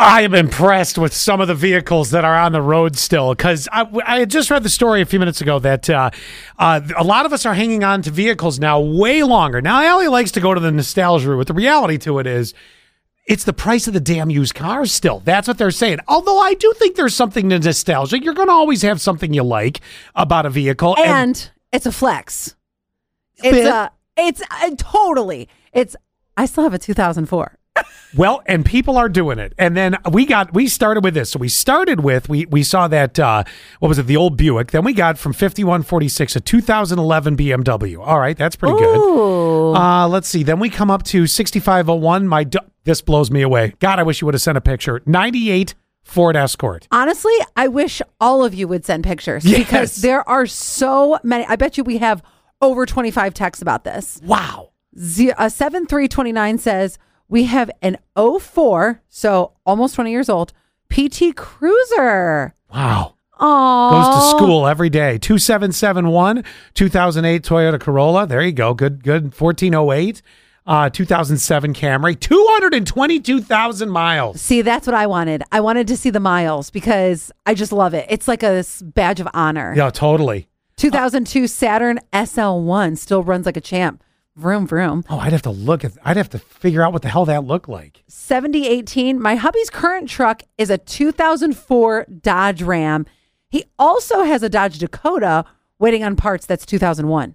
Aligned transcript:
I 0.00 0.22
am 0.22 0.34
impressed 0.34 0.96
with 0.96 1.12
some 1.12 1.42
of 1.42 1.48
the 1.48 1.54
vehicles 1.54 2.10
that 2.12 2.24
are 2.24 2.34
on 2.34 2.52
the 2.52 2.62
road 2.62 2.96
still 2.96 3.34
because 3.34 3.68
I, 3.70 3.86
I 4.06 4.24
just 4.24 4.50
read 4.50 4.62
the 4.62 4.70
story 4.70 5.02
a 5.02 5.04
few 5.04 5.18
minutes 5.18 5.42
ago 5.42 5.58
that 5.58 5.90
uh, 5.90 6.08
uh, 6.58 6.80
a 6.96 7.04
lot 7.04 7.26
of 7.26 7.34
us 7.34 7.44
are 7.44 7.52
hanging 7.52 7.84
on 7.84 8.00
to 8.02 8.10
vehicles 8.10 8.58
now 8.58 8.80
way 8.80 9.22
longer. 9.22 9.60
Now, 9.60 9.82
Allie 9.82 10.08
likes 10.08 10.30
to 10.32 10.40
go 10.40 10.54
to 10.54 10.60
the 10.60 10.72
nostalgia 10.72 11.28
route, 11.28 11.36
but 11.40 11.46
the 11.48 11.52
reality 11.52 11.98
to 11.98 12.18
it 12.18 12.26
is 12.26 12.54
it's 13.26 13.44
the 13.44 13.52
price 13.52 13.86
of 13.88 13.92
the 13.92 14.00
damn 14.00 14.30
used 14.30 14.54
cars 14.54 14.90
still. 14.90 15.20
That's 15.20 15.46
what 15.46 15.58
they're 15.58 15.70
saying. 15.70 15.98
Although 16.08 16.38
I 16.38 16.54
do 16.54 16.72
think 16.78 16.96
there's 16.96 17.14
something 17.14 17.50
to 17.50 17.58
nostalgia. 17.58 18.22
You're 18.22 18.32
going 18.32 18.48
to 18.48 18.54
always 18.54 18.80
have 18.80 19.02
something 19.02 19.34
you 19.34 19.42
like 19.42 19.82
about 20.14 20.46
a 20.46 20.50
vehicle. 20.50 20.96
And, 20.98 21.50
it's 21.72 21.84
a 21.84 21.92
flex. 21.92 22.56
It's 23.36 23.68
a, 23.68 23.92
it's 24.16 24.42
uh, 24.50 24.70
totally, 24.78 25.50
it's, 25.74 25.94
I 26.38 26.46
still 26.46 26.64
have 26.64 26.72
a 26.72 26.78
2004. 26.78 27.59
Well, 28.16 28.42
and 28.46 28.64
people 28.64 28.96
are 28.96 29.08
doing 29.08 29.38
it. 29.38 29.52
And 29.58 29.76
then 29.76 29.96
we 30.10 30.26
got 30.26 30.52
we 30.52 30.66
started 30.68 31.04
with 31.04 31.14
this. 31.14 31.30
So 31.30 31.38
we 31.38 31.48
started 31.48 32.00
with 32.00 32.28
we 32.28 32.46
we 32.46 32.62
saw 32.62 32.88
that 32.88 33.18
uh 33.18 33.44
what 33.78 33.88
was 33.88 33.98
it, 33.98 34.06
the 34.06 34.16
old 34.16 34.36
Buick. 34.36 34.72
Then 34.72 34.84
we 34.84 34.92
got 34.92 35.16
from 35.18 35.32
5146 35.32 36.36
a 36.36 36.40
2011 36.40 37.36
BMW. 37.36 37.98
All 38.04 38.18
right, 38.18 38.36
that's 38.36 38.56
pretty 38.56 38.78
good. 38.78 39.74
Uh 39.76 40.08
let's 40.08 40.28
see. 40.28 40.42
Then 40.42 40.58
we 40.58 40.70
come 40.70 40.90
up 40.90 41.02
to 41.04 41.26
6501. 41.26 42.26
My 42.26 42.44
do- 42.44 42.58
this 42.84 43.00
blows 43.00 43.30
me 43.30 43.42
away. 43.42 43.74
God, 43.78 43.98
I 43.98 44.02
wish 44.02 44.20
you 44.20 44.26
would 44.26 44.34
have 44.34 44.40
sent 44.42 44.58
a 44.58 44.60
picture. 44.60 45.00
98 45.06 45.74
Ford 46.02 46.34
Escort. 46.34 46.88
Honestly, 46.90 47.34
I 47.56 47.68
wish 47.68 48.02
all 48.20 48.42
of 48.42 48.54
you 48.54 48.66
would 48.66 48.84
send 48.84 49.04
pictures 49.04 49.44
Yes. 49.44 49.58
because 49.58 49.96
there 49.96 50.28
are 50.28 50.46
so 50.46 51.18
many. 51.22 51.44
I 51.46 51.56
bet 51.56 51.76
you 51.78 51.84
we 51.84 51.98
have 51.98 52.22
over 52.62 52.86
25 52.86 53.34
texts 53.34 53.62
about 53.62 53.84
this. 53.84 54.20
Wow. 54.24 54.70
Ze- 54.98 55.30
uh, 55.32 55.48
7329 55.48 56.58
says 56.58 56.98
we 57.30 57.44
have 57.44 57.70
an 57.80 57.96
04, 58.16 59.02
so 59.08 59.52
almost 59.64 59.94
20 59.94 60.10
years 60.10 60.28
old, 60.28 60.52
PT 60.90 61.34
Cruiser. 61.36 62.54
Wow. 62.74 63.14
Aww. 63.40 63.90
Goes 63.90 64.22
to 64.32 64.36
school 64.36 64.66
every 64.66 64.90
day. 64.90 65.16
2771 65.16 66.44
2008 66.74 67.42
Toyota 67.42 67.80
Corolla. 67.80 68.26
There 68.26 68.42
you 68.42 68.52
go. 68.52 68.74
Good 68.74 69.02
good 69.02 69.32
1408. 69.34 70.20
Uh 70.66 70.90
2007 70.90 71.72
Camry. 71.72 72.20
222,000 72.20 73.88
miles. 73.88 74.40
See, 74.42 74.60
that's 74.60 74.86
what 74.86 74.94
I 74.94 75.06
wanted. 75.06 75.42
I 75.52 75.60
wanted 75.60 75.88
to 75.88 75.96
see 75.96 76.10
the 76.10 76.20
miles 76.20 76.68
because 76.70 77.32
I 77.46 77.54
just 77.54 77.72
love 77.72 77.94
it. 77.94 78.04
It's 78.10 78.28
like 78.28 78.42
a 78.42 78.62
badge 78.82 79.20
of 79.20 79.28
honor. 79.32 79.72
Yeah, 79.74 79.88
totally. 79.88 80.48
2002 80.76 81.46
Saturn 81.46 81.98
SL1 82.12 82.98
still 82.98 83.22
runs 83.22 83.46
like 83.46 83.56
a 83.56 83.60
champ. 83.62 84.04
Vroom, 84.40 84.66
vroom. 84.66 85.04
Oh, 85.10 85.18
I'd 85.18 85.32
have 85.32 85.42
to 85.42 85.50
look 85.50 85.84
at. 85.84 85.92
I'd 86.02 86.16
have 86.16 86.30
to 86.30 86.38
figure 86.38 86.82
out 86.82 86.94
what 86.94 87.02
the 87.02 87.08
hell 87.10 87.26
that 87.26 87.44
looked 87.44 87.68
like. 87.68 88.02
7018. 88.08 89.20
My 89.20 89.34
hubby's 89.36 89.68
current 89.68 90.08
truck 90.08 90.42
is 90.56 90.70
a 90.70 90.78
2004 90.78 92.06
Dodge 92.22 92.62
Ram. 92.62 93.04
He 93.50 93.64
also 93.78 94.22
has 94.22 94.42
a 94.42 94.48
Dodge 94.48 94.78
Dakota 94.78 95.44
waiting 95.78 96.02
on 96.04 96.16
parts 96.16 96.46
that's 96.46 96.64
2001. 96.64 97.34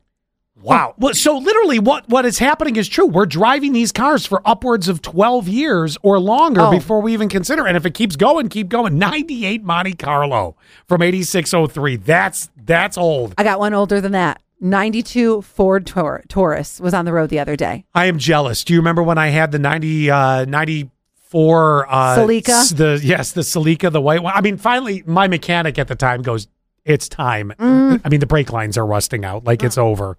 Wow. 0.61 0.91
Oh, 0.91 0.95
well, 0.97 1.13
so 1.13 1.37
literally, 1.37 1.77
what 1.79 2.07
what 2.09 2.25
is 2.25 2.39
happening 2.39 2.77
is 2.77 2.87
true. 2.87 3.05
We're 3.05 3.25
driving 3.25 3.73
these 3.73 3.91
cars 3.91 4.25
for 4.25 4.41
upwards 4.45 4.87
of 4.87 5.01
twelve 5.01 5.47
years 5.49 5.97
or 6.01 6.17
longer 6.17 6.61
Oh. 6.61 6.71
before 6.71 7.01
we 7.01 7.11
even 7.13 7.27
consider. 7.27 7.67
And 7.67 7.75
if 7.75 7.85
it 7.85 7.93
keeps 7.93 8.15
going, 8.15 8.47
keep 8.47 8.69
going. 8.69 8.97
Ninety 8.97 9.45
eight 9.45 9.63
Monte 9.65 9.93
Carlo 9.93 10.55
from 10.87 11.01
eighty 11.01 11.23
six 11.23 11.53
oh 11.53 11.67
three. 11.67 11.97
That's 11.97 12.49
that's 12.55 12.97
old. 12.97 13.35
I 13.37 13.43
got 13.43 13.59
one 13.59 13.73
older 13.73 13.99
than 13.99 14.13
that. 14.13 14.41
92 14.61 15.41
Ford 15.41 15.85
Tor- 15.85 16.23
Taurus 16.27 16.79
was 16.79 16.93
on 16.93 17.05
the 17.05 17.13
road 17.13 17.29
the 17.29 17.39
other 17.39 17.55
day. 17.55 17.85
I 17.93 18.05
am 18.05 18.17
jealous. 18.17 18.63
Do 18.63 18.73
you 18.73 18.79
remember 18.79 19.03
when 19.03 19.17
I 19.17 19.27
had 19.27 19.51
the 19.51 19.59
90, 19.59 20.09
uh, 20.09 20.45
94 20.45 21.85
uh, 21.89 22.15
Celica? 22.17 22.49
s- 22.49 22.69
The 22.71 22.99
yes, 23.03 23.31
the 23.33 23.41
Celica, 23.41 23.91
the 23.91 24.01
white 24.01 24.23
one. 24.23 24.33
I 24.35 24.41
mean, 24.41 24.57
finally, 24.57 25.03
my 25.05 25.27
mechanic 25.27 25.77
at 25.77 25.87
the 25.87 25.95
time 25.95 26.21
goes, 26.21 26.47
"It's 26.85 27.09
time." 27.09 27.53
Mm. 27.59 28.01
I 28.03 28.09
mean, 28.09 28.19
the 28.19 28.25
brake 28.27 28.51
lines 28.51 28.77
are 28.77 28.85
rusting 28.85 29.25
out. 29.25 29.43
Like 29.43 29.63
it's 29.63 29.77
over. 29.77 30.17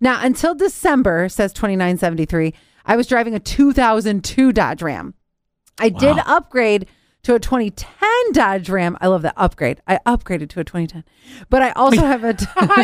Now, 0.00 0.20
until 0.22 0.54
December, 0.54 1.28
says 1.28 1.52
2973, 1.52 2.54
I 2.86 2.96
was 2.96 3.06
driving 3.06 3.34
a 3.34 3.40
2002 3.40 4.52
Dodge 4.52 4.82
Ram. 4.82 5.14
I 5.78 5.88
did 5.88 6.16
upgrade 6.26 6.86
to 7.24 7.34
a 7.34 7.40
2010 7.40 7.98
Dodge 8.32 8.70
Ram. 8.70 8.96
I 9.00 9.08
love 9.08 9.22
that 9.22 9.34
upgrade. 9.36 9.82
I 9.86 9.98
upgraded 10.06 10.48
to 10.50 10.60
a 10.60 10.64
2010. 10.64 11.04
But 11.50 11.62
I 11.62 11.70
also 11.72 12.00
have 12.06 12.24
a 12.24 12.36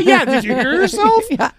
yeah. 0.02 0.24
Did 0.24 0.44
you 0.44 0.54
hear 0.54 0.72
yourself? 0.80 1.24
yeah. 1.30 1.52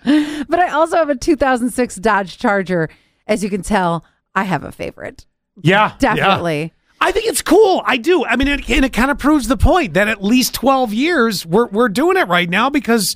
But 0.47 0.59
I 0.59 0.69
also 0.69 0.97
have 0.97 1.09
a 1.09 1.15
2006 1.15 1.95
Dodge 1.95 2.37
Charger. 2.37 2.89
As 3.27 3.43
you 3.43 3.49
can 3.49 3.61
tell, 3.61 4.03
I 4.35 4.43
have 4.43 4.63
a 4.63 4.71
favorite. 4.71 5.25
Yeah, 5.61 5.93
yeah. 6.01 6.15
Definitely. 6.15 6.73
I 6.99 7.11
think 7.11 7.25
it's 7.27 7.41
cool. 7.41 7.81
I 7.85 7.97
do. 7.97 8.25
I 8.25 8.35
mean, 8.35 8.47
it, 8.47 8.69
and 8.69 8.85
it 8.85 8.93
kind 8.93 9.09
of 9.09 9.17
proves 9.17 9.47
the 9.47 9.57
point 9.57 9.95
that 9.95 10.07
at 10.07 10.23
least 10.23 10.53
12 10.53 10.93
years 10.93 11.45
we're, 11.45 11.67
we're 11.67 11.89
doing 11.89 12.15
it 12.15 12.27
right 12.27 12.47
now 12.49 12.69
because 12.69 13.15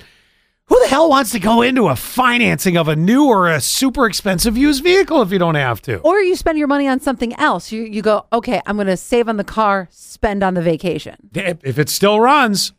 who 0.68 0.80
the 0.80 0.88
hell 0.88 1.08
wants 1.08 1.30
to 1.32 1.38
go 1.38 1.62
into 1.62 1.88
a 1.88 1.96
financing 1.96 2.76
of 2.76 2.88
a 2.88 2.96
new 2.96 3.26
or 3.26 3.48
a 3.48 3.60
super 3.60 4.06
expensive 4.06 4.56
used 4.56 4.82
vehicle 4.82 5.22
if 5.22 5.30
you 5.30 5.38
don't 5.38 5.54
have 5.54 5.80
to? 5.82 5.98
Or 6.00 6.20
you 6.20 6.34
spend 6.36 6.58
your 6.58 6.68
money 6.68 6.88
on 6.88 7.00
something 7.00 7.32
else. 7.34 7.70
You 7.72 7.82
you 7.82 8.02
go, 8.02 8.26
okay, 8.32 8.60
I'm 8.66 8.76
going 8.76 8.88
to 8.88 8.96
save 8.96 9.28
on 9.28 9.36
the 9.36 9.44
car, 9.44 9.88
spend 9.90 10.42
on 10.42 10.54
the 10.54 10.62
vacation. 10.62 11.16
If 11.34 11.58
if 11.62 11.78
it 11.78 11.88
still 11.88 12.20
runs, 12.20 12.72